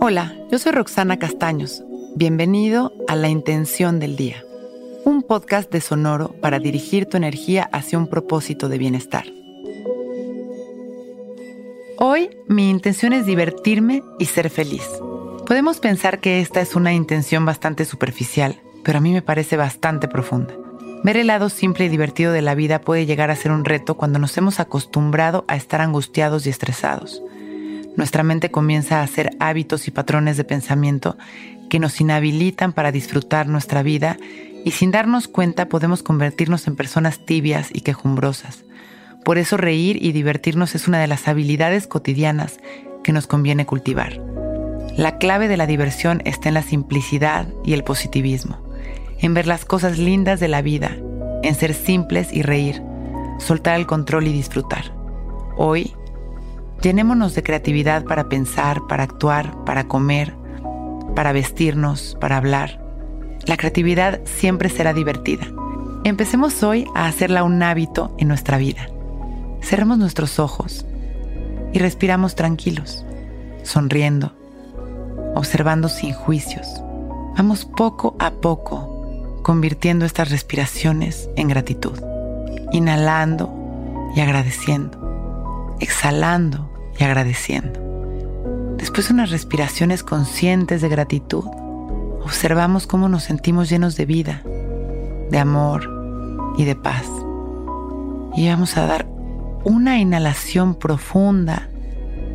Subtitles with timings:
[0.00, 1.82] Hola, yo soy Roxana Castaños.
[2.14, 4.44] Bienvenido a La Intención del Día,
[5.04, 9.24] un podcast de Sonoro para dirigir tu energía hacia un propósito de bienestar.
[11.96, 14.88] Hoy mi intención es divertirme y ser feliz.
[15.44, 20.06] Podemos pensar que esta es una intención bastante superficial, pero a mí me parece bastante
[20.06, 20.54] profunda.
[21.02, 23.96] Ver el lado simple y divertido de la vida puede llegar a ser un reto
[23.96, 27.20] cuando nos hemos acostumbrado a estar angustiados y estresados.
[27.98, 31.18] Nuestra mente comienza a hacer hábitos y patrones de pensamiento
[31.68, 34.16] que nos inhabilitan para disfrutar nuestra vida
[34.64, 38.64] y sin darnos cuenta podemos convertirnos en personas tibias y quejumbrosas.
[39.24, 42.60] Por eso reír y divertirnos es una de las habilidades cotidianas
[43.02, 44.22] que nos conviene cultivar.
[44.96, 48.62] La clave de la diversión está en la simplicidad y el positivismo,
[49.18, 50.96] en ver las cosas lindas de la vida,
[51.42, 52.80] en ser simples y reír,
[53.40, 54.94] soltar el control y disfrutar.
[55.56, 55.92] Hoy,
[56.88, 60.34] llenémonos de creatividad para pensar, para actuar, para comer,
[61.14, 62.82] para vestirnos, para hablar.
[63.44, 65.46] La creatividad siempre será divertida.
[66.04, 68.88] Empecemos hoy a hacerla un hábito en nuestra vida.
[69.60, 70.86] Cerremos nuestros ojos
[71.74, 73.04] y respiramos tranquilos,
[73.64, 74.32] sonriendo
[75.34, 76.66] observando sin juicios.
[77.36, 82.00] Vamos poco a poco convirtiendo estas respiraciones en gratitud.
[82.72, 83.52] Inhalando
[84.16, 85.76] y agradeciendo.
[85.80, 87.88] Exhalando y agradeciendo.
[88.76, 91.44] Después de unas respiraciones conscientes de gratitud,
[92.22, 94.42] observamos cómo nos sentimos llenos de vida,
[95.30, 97.06] de amor y de paz.
[98.36, 99.06] Y vamos a dar
[99.64, 101.68] una inhalación profunda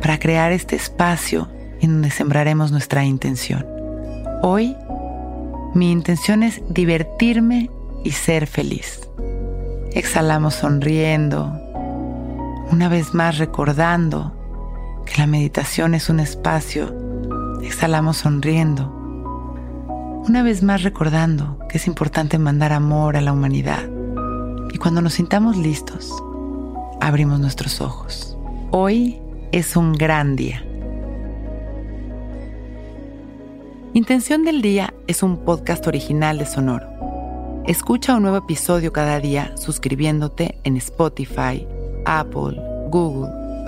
[0.00, 1.48] para crear este espacio
[1.80, 3.66] en donde sembraremos nuestra intención.
[4.42, 4.76] Hoy,
[5.74, 7.70] mi intención es divertirme
[8.02, 9.00] y ser feliz.
[9.92, 11.52] Exhalamos sonriendo,
[12.70, 14.39] una vez más recordando
[15.10, 16.94] que la meditación es un espacio.
[17.62, 18.88] Exhalamos sonriendo,
[20.26, 23.88] una vez más recordando que es importante mandar amor a la humanidad.
[24.72, 26.14] Y cuando nos sintamos listos,
[27.00, 28.38] abrimos nuestros ojos.
[28.70, 29.20] Hoy
[29.52, 30.64] es un gran día.
[33.92, 36.86] Intención del Día es un podcast original de Sonoro.
[37.66, 41.66] Escucha un nuevo episodio cada día suscribiéndote en Spotify,
[42.06, 42.56] Apple,
[42.90, 43.39] Google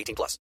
[0.00, 0.38] 18 plus.